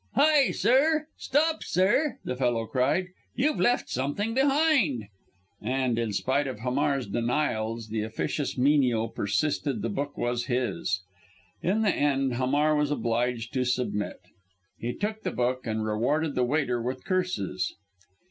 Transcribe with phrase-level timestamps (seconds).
[0.15, 3.09] "Hi, sir, stop, sir!" the fellow cried.
[3.35, 5.05] "You've left something behind!"
[5.61, 11.01] And in spite of Hamar's denials the officious menial persisted the book was his.
[11.61, 14.17] In the end Hamar was obliged to submit.
[14.79, 17.75] He took the book, and rewarded the waiter with curses.